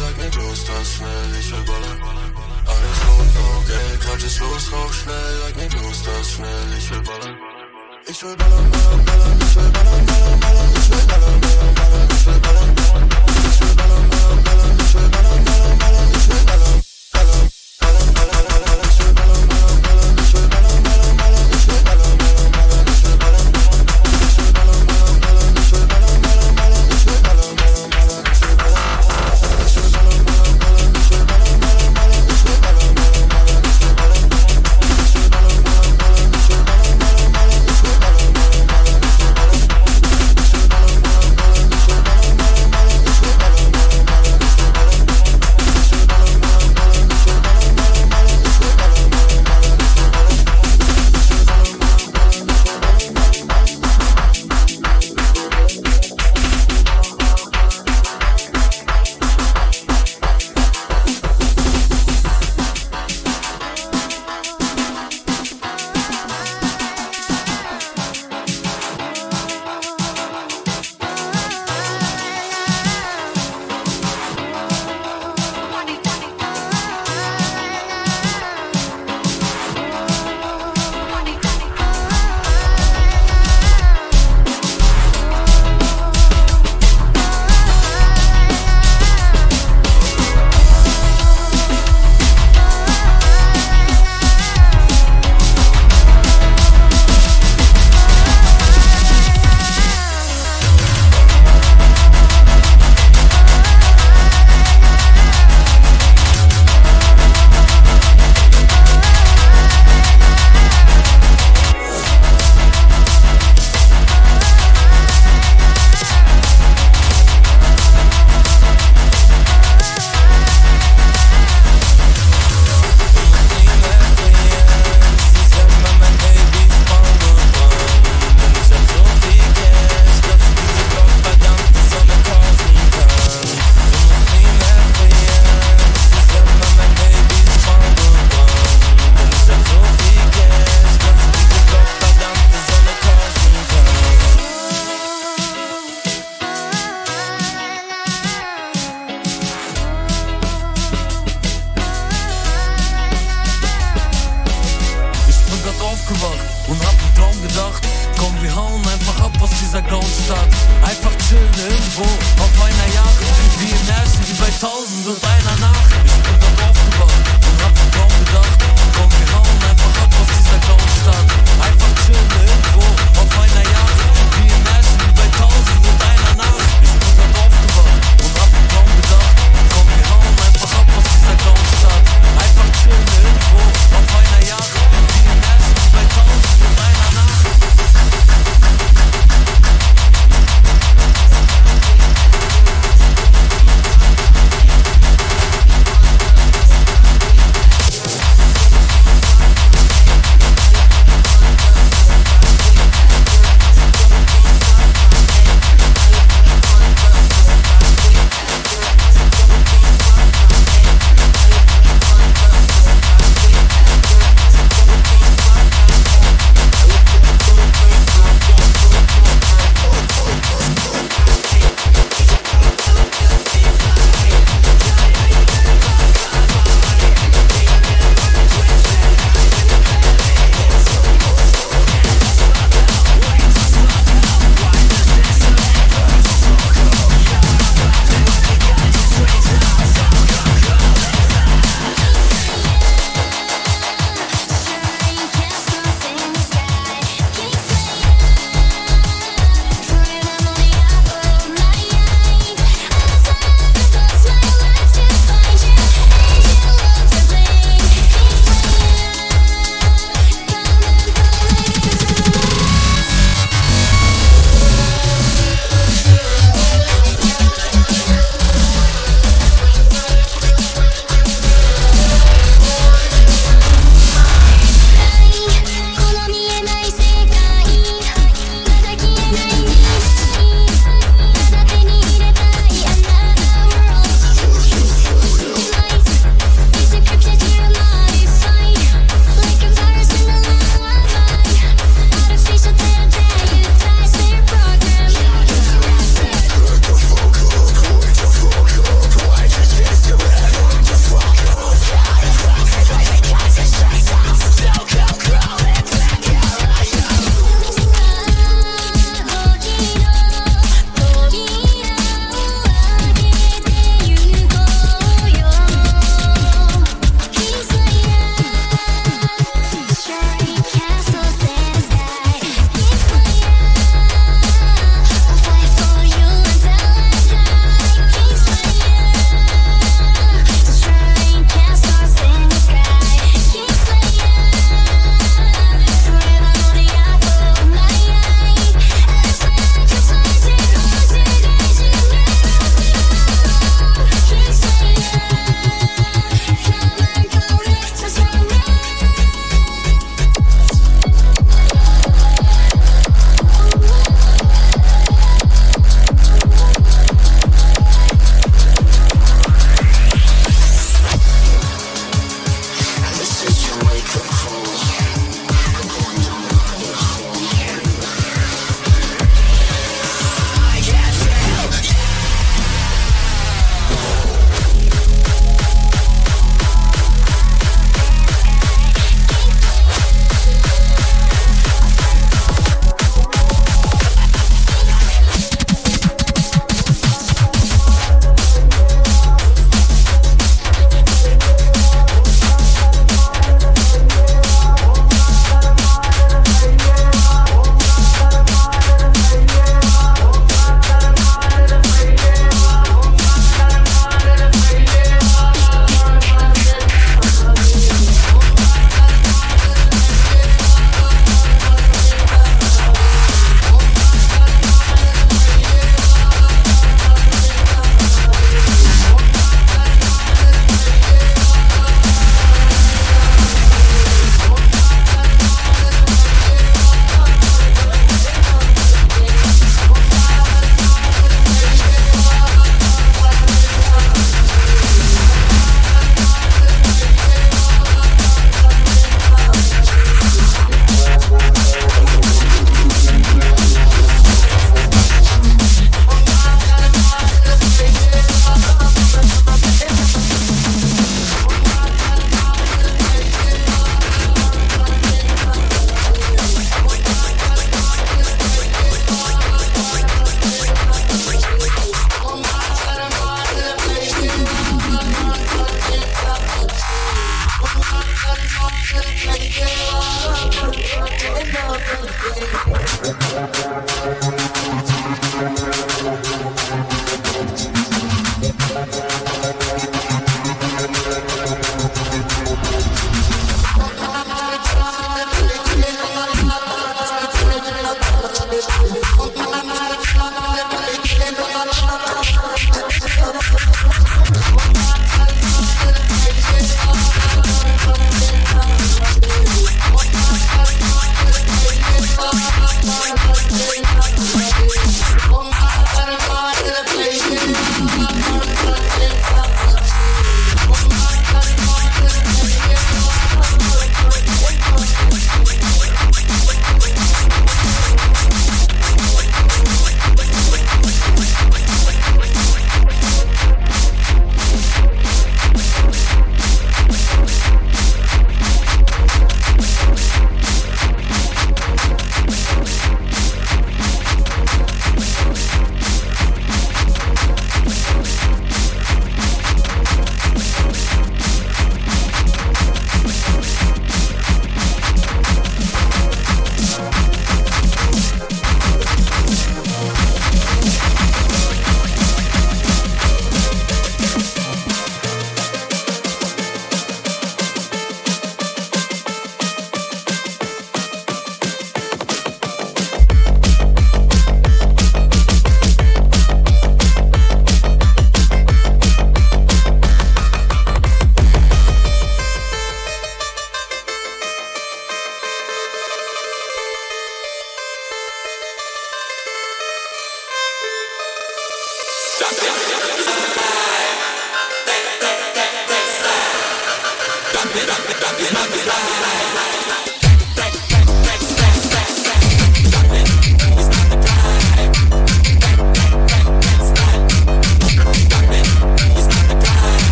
like 0.00 0.16
sag 0.16 0.24
nicht 0.24 0.68
das 0.68 0.94
schnell, 0.94 1.38
ich 1.38 1.50
will 1.52 1.64
ballern. 1.64 1.98
Alles 2.66 2.98
gut, 3.06 3.42
okay, 3.58 3.98
Quatsch 4.00 4.24
ist 4.24 4.40
los, 4.40 4.72
rauch 4.72 4.92
schnell, 4.92 5.38
like 5.44 5.56
nicht 5.56 5.74
los, 5.82 6.02
das 6.02 6.30
schnell, 6.32 6.78
ich 6.78 6.90
will 6.90 7.02
ballern. 7.02 7.36
Ich 8.06 8.22
will 8.22 8.36
ballern, 8.36 8.70
ballern, 8.70 9.04
ballern, 9.04 9.38
ich 9.40 9.56
will 9.56 9.70
ballern, 9.70 10.06
ballern, 10.06 10.40
ballern, 10.40 10.70
ich 10.76 10.90
will 10.90 11.06
ballern, 11.06 11.40
ballern, 11.40 11.74
ballern, 11.74 12.08
ich 12.10 12.26
will 12.26 12.40
ballern. 12.40 12.74
ballern. 12.74 13.23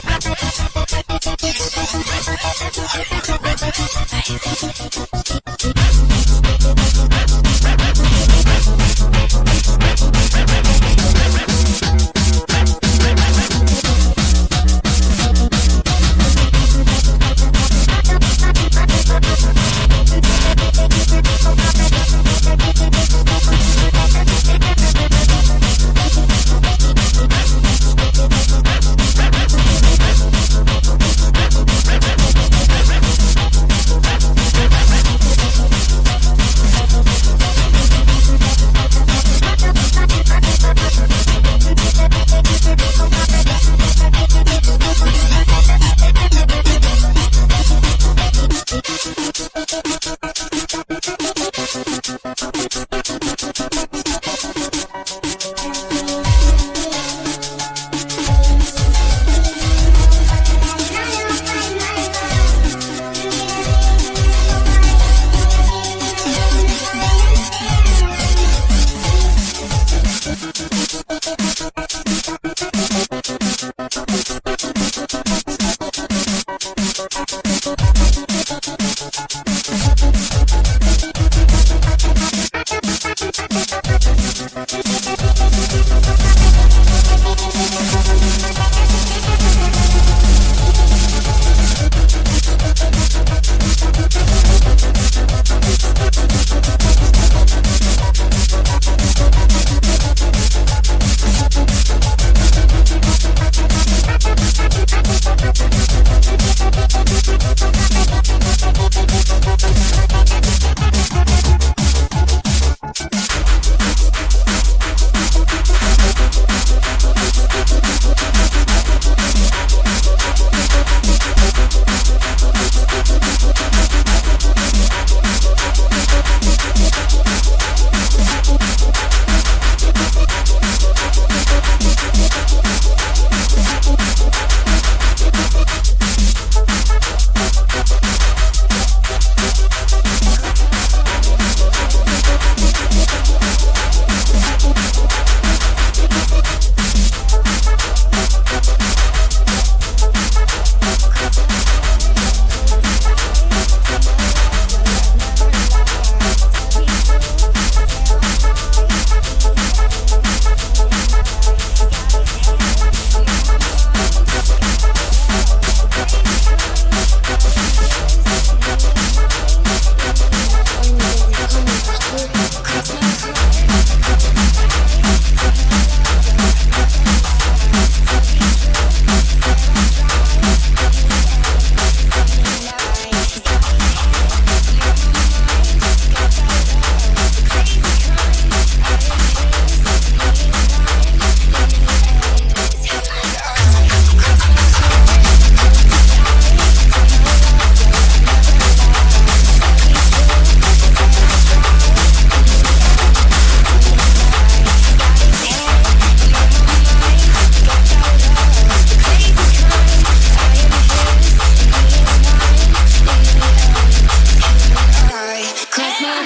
I'm 0.00 0.37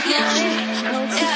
yeah. 0.00 1.31